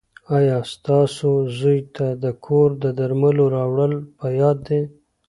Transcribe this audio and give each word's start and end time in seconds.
ایا 0.35 0.57
ستاسو 0.73 1.29
زوی 1.57 1.79
ته 1.95 2.07
د 2.23 2.25
کور 2.45 2.69
د 2.83 2.85
درملو 2.99 3.45
راوړل 3.57 3.93
په 4.17 4.27
یاد 4.41 4.57
دي؟ 4.67 4.81